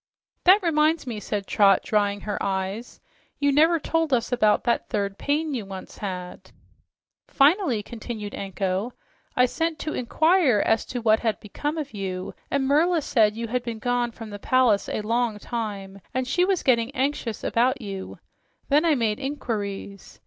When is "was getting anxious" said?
16.45-17.43